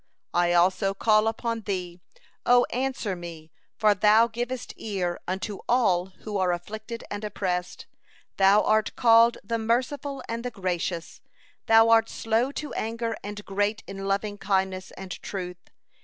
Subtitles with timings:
[0.33, 1.99] I also call upon Thee!
[2.43, 7.85] O answer me, for Thou givest ear unto all who are afflicted and oppressed.
[8.37, 11.21] Thou art called the Merciful and the Gracious;
[11.67, 15.69] Thou art slow to anger and great in lovingkindness and truth.